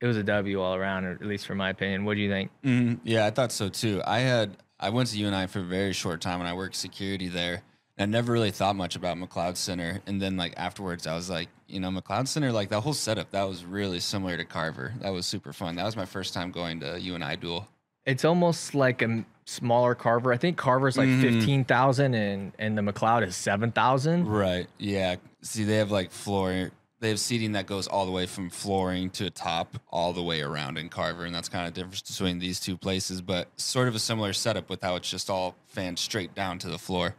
[0.00, 2.04] it was a W all around, at least for my opinion.
[2.04, 2.50] What do you think?
[2.62, 4.00] hmm Yeah, I thought so too.
[4.06, 7.28] I had I went to UNI for a very short time and I worked security
[7.28, 7.62] there.
[7.98, 10.00] And I never really thought much about McLeod Center.
[10.06, 13.30] And then like afterwards, I was like, you know, McLeod Center, like that whole setup,
[13.32, 14.94] that was really similar to Carver.
[15.02, 15.76] That was super fun.
[15.76, 17.68] That was my first time going to UNI dual.
[18.06, 20.32] It's almost like a smaller Carver.
[20.32, 21.20] I think Carver's like Mhm.
[21.20, 24.26] fifteen thousand, and and the McLeod is seven thousand.
[24.26, 24.66] Right.
[24.78, 25.16] Yeah.
[25.42, 26.70] See, they have like floor.
[27.00, 30.42] They have seating that goes all the way from flooring to top, all the way
[30.42, 33.22] around in Carver, and that's kind of difference between these two places.
[33.22, 36.68] But sort of a similar setup with how it's just all fanned straight down to
[36.68, 37.14] the floor,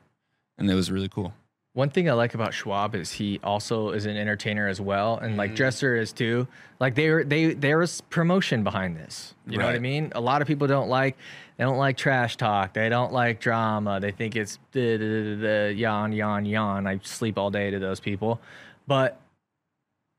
[0.59, 1.33] and it was really cool.
[1.73, 5.35] One thing I like about Schwab is he also is an entertainer as well, and
[5.35, 5.55] like Mhm.
[5.55, 6.47] Dresser is too.
[6.79, 9.33] Like they they there is promotion behind this.
[9.47, 10.11] You know what I mean?
[10.13, 11.17] A lot of people don't like
[11.57, 12.73] they don't like trash talk.
[12.73, 13.99] They don't like drama.
[13.99, 16.85] They think it's the yawn yawn yawn.
[16.85, 18.41] I sleep all day to those people,
[18.85, 19.17] but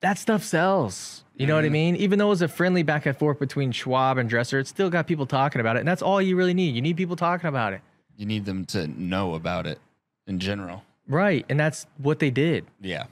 [0.03, 1.25] that stuff sells.
[1.37, 1.73] You know what I Mm-hmm.
[1.73, 1.97] mean?
[1.97, 4.91] Even though it was a friendly back and forth between Schwab and Dresser, it still
[4.91, 5.81] got people talking about it.
[5.81, 6.75] And that's all you really need.
[6.75, 7.81] You need people talking about it.
[8.17, 9.79] You need them to know about it
[10.27, 10.85] in general.
[11.09, 11.45] Right.
[11.49, 12.67] And that's what they did.
[12.81, 13.05] Yeah.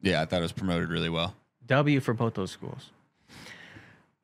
[0.00, 1.34] Yeah, I thought it was promoted really well.
[1.66, 2.90] W for both those schools.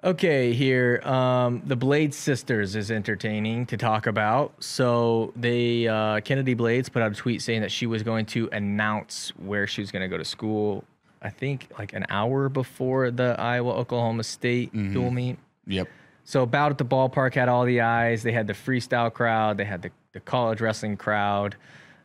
[0.03, 4.55] Okay, here, um, the Blades sisters is entertaining to talk about.
[4.63, 8.49] So they, uh, Kennedy Blades put out a tweet saying that she was going to
[8.53, 10.85] announce where she was going to go to school.
[11.23, 15.39] I think like an hour before the Iowa Oklahoma State dual meet.
[15.67, 15.89] Yep.
[16.25, 18.23] So about at the ballpark had all the eyes.
[18.23, 19.57] They had the freestyle crowd.
[19.57, 21.57] They had the, the college wrestling crowd.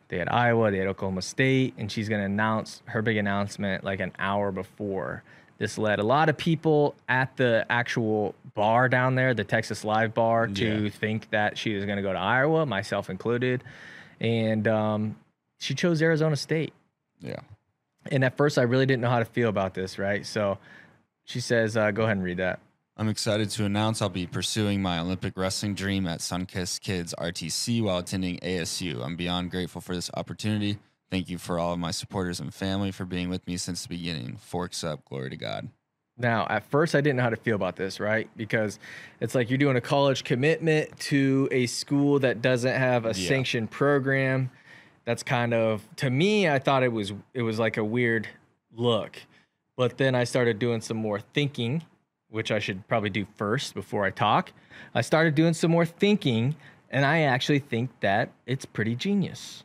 [0.10, 0.71] They had Iowa.
[0.71, 4.51] They had Oklahoma State, and she's going to announce her big announcement like an hour
[4.51, 5.23] before.
[5.58, 10.13] This led a lot of people at the actual bar down there, the Texas Live
[10.13, 10.89] Bar, to Yeah.
[10.89, 13.63] think that she was going to go to Iowa, myself included.
[14.19, 15.15] And um,
[15.60, 16.73] she chose Arizona State.
[17.21, 17.39] Yeah.
[18.12, 20.26] And at first, I really didn't know how to feel about this, right?
[20.26, 20.58] So
[21.24, 22.60] she says, uh, go ahead and read that.
[22.98, 27.82] I'm excited to announce I'll be pursuing my Olympic wrestling dream at Sunkist Kids RTC
[27.82, 29.04] while attending ASU.
[29.04, 30.78] I'm beyond grateful for this opportunity.
[31.12, 33.89] Thank you for all of my supporters and family for being with me since the
[33.89, 34.38] beginning.
[34.38, 35.68] Forks up, glory to God.
[36.18, 38.30] Now, at first, I didn't know how to feel about this, right?
[38.38, 38.80] Because
[39.20, 43.28] it's like you're doing a college commitment to a school that doesn't have a Yeah.
[43.28, 44.50] sanctioned program.
[45.06, 46.50] That's kind of to me.
[46.50, 48.28] I thought it was it was like a weird
[48.74, 49.18] look,
[49.78, 51.84] but then I started doing some more thinking,
[52.30, 54.52] which I should probably do first before I talk.
[54.94, 56.56] I started doing some more thinking,
[56.89, 59.63] and I actually think that it's pretty genius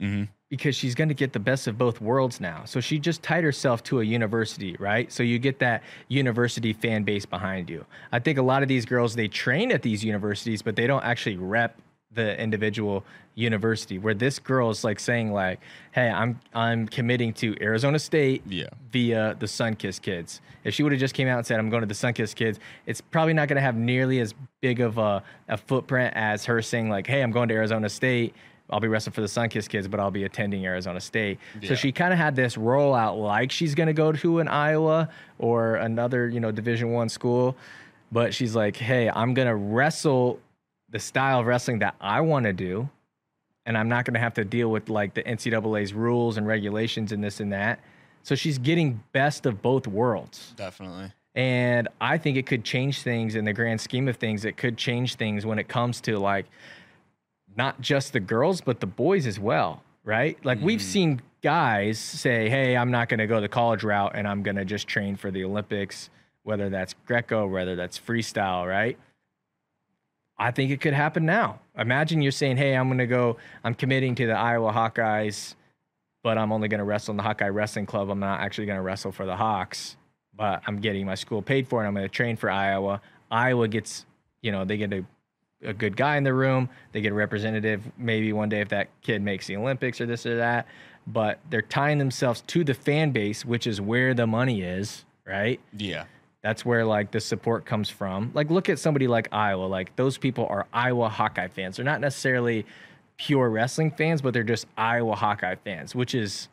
[0.00, 0.24] Mm-hmm.
[0.50, 2.62] because she's going to get the best of both worlds now.
[2.64, 5.12] So she just tied herself to a university, right?
[5.12, 7.86] So you get that university fan base behind you.
[8.10, 11.04] I think a lot of these girls they train at these universities, but they don't
[11.04, 11.80] actually rep
[12.14, 13.98] the individual university.
[13.98, 15.60] Where this girl is like saying like,
[15.92, 18.66] "Hey, I'm I'm committing to Arizona State Yeah.
[18.90, 21.80] via the Sunkist Kids." If she would have just came out and said, "I'm going
[21.80, 25.22] to the Sunkist Kids," it's probably not going to have nearly as big of a,
[25.48, 28.34] a footprint as her saying like, "Hey, I'm going to Arizona State."
[28.70, 31.38] I'll be wrestling for the Sunkist kids, but I'll be attending Arizona State.
[31.64, 35.74] So she kind of had this rollout like she's gonna go to an Iowa or
[35.76, 37.54] another, you know, Division One school,
[38.12, 40.38] but she's like, hey, I'm gonna wrestle
[40.92, 42.88] the style of wrestling that I want to do,
[43.66, 47.22] and I'm not gonna have to deal with like the NCAA's rules and regulations and
[47.24, 47.80] this and that.
[48.22, 50.52] So she's getting best of both worlds.
[50.56, 51.12] Definitely.
[51.34, 54.44] And I think it could change things in the grand scheme of things.
[54.44, 56.46] It could change things when it comes to like
[57.56, 60.38] not just the girls, but the boys as well, right?
[60.44, 60.88] Like we've mm-hmm.
[60.88, 64.56] seen guys say, hey, I'm not going to go the college route and I'm going
[64.56, 66.10] to just train for the Olympics,
[66.44, 68.98] whether that's Greco, whether that's freestyle, right?
[70.42, 71.60] I think it could happen now.
[71.78, 75.54] Imagine you're saying, hey, I'm going to go, I'm committing to the Iowa Hawkeyes,
[76.22, 78.10] but I'm only going to wrestle in the Hawkeye Wrestling Club.
[78.10, 79.96] I'm not actually going to wrestle for the Hawks
[80.34, 83.00] but I'm getting my school paid for and I'm going to train for Iowa.
[83.30, 84.06] Iowa gets,
[84.40, 85.04] you know, they get a,
[85.62, 86.68] a good guy in the room.
[86.92, 90.26] They get a representative maybe one day if that kid makes the Olympics or this
[90.26, 90.66] or that.
[91.06, 95.60] But they're tying themselves to the fan base, which is where the money is, right?
[95.76, 96.04] Yeah.
[96.42, 98.32] That's where like the support comes from.
[98.34, 99.64] Like look at somebody like Iowa.
[99.66, 101.76] Like those people are Iowa Hawkeye fans.
[101.76, 102.66] They're not necessarily
[103.16, 106.48] pure wrestling fans, but they're just Iowa Hawkeye fans, which is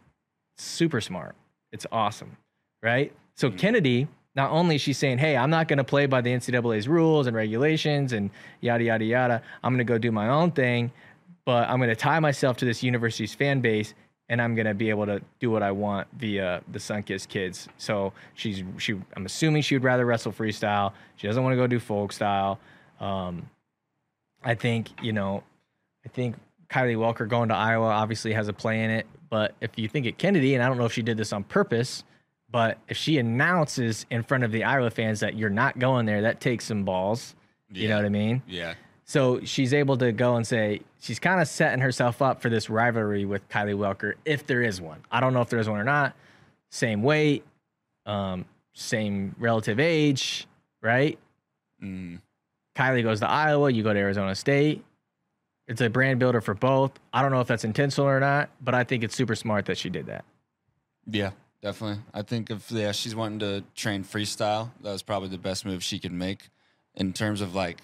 [0.57, 1.35] super smart.
[1.71, 2.37] It's awesome,
[2.83, 3.11] right?
[3.35, 3.57] So mm-hmm.
[3.57, 6.87] Kennedy, not only is she saying, "Hey, I'm not going to play by the NCAA's
[6.87, 8.29] rules and regulations and
[8.61, 9.41] yada yada yada.
[9.63, 10.91] I'm going to go do my own thing,
[11.45, 13.95] but I'm going to tie myself to this university's fan base."
[14.29, 17.67] And I'm gonna be able to do what I want via the Sunkist kids.
[17.77, 18.93] So she's she.
[19.15, 20.93] I'm assuming she would rather wrestle freestyle.
[21.15, 22.59] She doesn't want to go do folk style.
[22.99, 23.49] Um,
[24.43, 25.43] I think you know,
[26.05, 26.35] I think
[26.69, 29.07] Kylie Welker going to Iowa obviously has a play in it.
[29.29, 31.43] But if you think at Kennedy, and I don't know if she did this on
[31.43, 32.03] purpose,
[32.51, 36.21] but if she announces in front of the Iowa fans that you're not going there,
[36.21, 37.35] that takes some balls.
[37.71, 38.41] You know what I mean?
[38.47, 38.73] Yeah.
[39.09, 42.69] So she's able to go and say she's kind of setting herself up for this
[42.69, 44.99] rivalry with Kylie Welker, if there is one.
[45.11, 46.15] I don't know if there is one or not.
[46.69, 47.43] Same weight,
[48.05, 48.45] um,
[48.75, 50.45] same relative age,
[50.83, 51.17] right?
[51.83, 52.21] Mm.
[52.75, 54.85] Kylie goes to Iowa, you go to Arizona State.
[55.67, 56.91] It's a brand builder for both.
[57.11, 59.79] I don't know if that's intentional or not, but I think it's super smart that
[59.79, 60.23] she did that.
[61.07, 61.31] Yeah,
[61.63, 62.03] definitely.
[62.13, 65.81] I think if yeah, she's wanting to train freestyle, that was probably the best move
[65.83, 66.49] she could make
[66.93, 67.79] in terms of like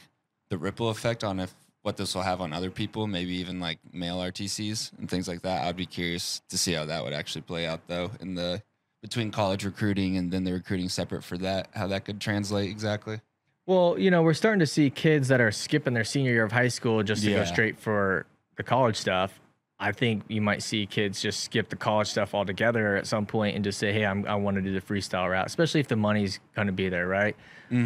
[0.49, 3.77] the ripple effect on if what this will have on other people, maybe even like
[3.93, 5.67] male RTCs and things like that.
[5.67, 8.63] I'd be curious to see how that would actually play out though in the
[9.04, 13.21] between college recruiting and then the recruiting separate for that, how that could translate exactly.
[13.67, 16.52] Well, you know, we're starting to see kids that are skipping their senior year of
[16.52, 18.25] high school just to go straight for
[18.58, 19.39] the college stuff.
[19.77, 23.56] I think you might see kids just skip the college stuff altogether at some point
[23.56, 25.98] and just say, "Hey, I'm, I want to do the freestyle route," especially if the
[25.98, 27.35] money's going to be there, right?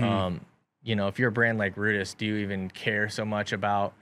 [0.04, 0.42] Um,
[0.90, 3.94] you know, if you're a brand like Rudis, do you even care so much about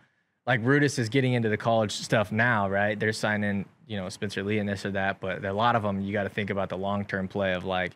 [0.45, 2.97] like Rudis is getting into the college stuff now, right?
[2.97, 5.99] They're signing, you know, Spencer Lee and this or that, but a lot of them
[5.99, 7.91] you got to think about the long term play of like,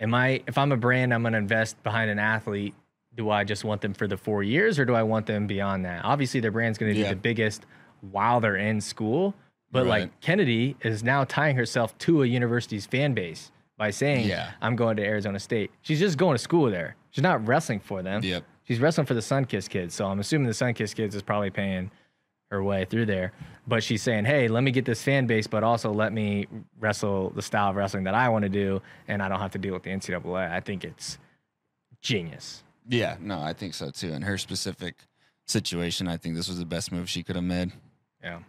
[0.00, 2.74] am I if I'm a brand, I'm going to invest behind an athlete.
[3.14, 5.84] Do I just want them for the four years, or do I want them beyond
[5.84, 6.02] that?
[6.02, 7.08] Obviously, their brand's going to Yeah.
[7.10, 7.66] do the biggest
[8.10, 9.34] while they're in school,
[9.70, 10.00] but Right.
[10.04, 14.52] like Kennedy is now tying herself to a university's fan base by saying, Yeah.
[14.62, 16.96] I'm going to Arizona State." She's just going to school there.
[17.12, 18.22] She's not wrestling for them.
[18.24, 18.44] Yep.
[18.64, 21.90] She's wrestling for the Sunkist kids, so I'm assuming the Sunkist kids is probably paying
[22.50, 23.32] her way through there.
[23.66, 26.46] But she's saying, "Hey, let me get this fan base, but also let me
[26.80, 29.58] wrestle the style of wrestling that I want to do, and I don't have to
[29.58, 31.18] deal with the NCAA." I think it's
[32.00, 32.64] genius.
[32.88, 34.12] Yeah, no, I think so too.
[34.12, 34.96] In her specific
[35.46, 37.72] situation, I think this was the best move she could have made.
[38.22, 38.40] Yeah.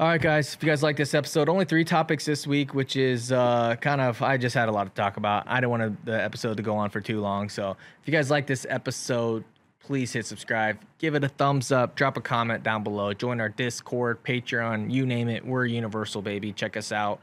[0.00, 0.54] All right, guys.
[0.54, 4.00] If you guys like this episode, only three topics this week, which is uh, kind
[4.00, 5.44] of I just had a lot to talk about.
[5.46, 8.30] I don't want the episode to go on for too long, so if you guys
[8.30, 9.44] like this episode,
[9.78, 13.50] please hit subscribe, give it a thumbs up, drop a comment down below, join our
[13.50, 15.44] Discord, Patreon, you name it.
[15.44, 16.54] We're universal, baby.
[16.54, 17.20] Check us out.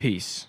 [0.00, 0.48] Peace.